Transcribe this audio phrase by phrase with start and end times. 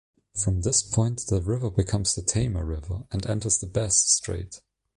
[0.35, 4.59] From this point the river becomes the Tamar River and enters Bass Strait.